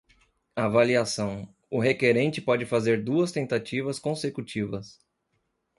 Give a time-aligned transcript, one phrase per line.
[0.55, 4.99] Avaliação: o requerente pode fazer duas tentativas consecutivas.